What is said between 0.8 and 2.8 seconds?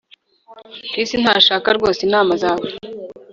Chris ntashaka rwose inama zawe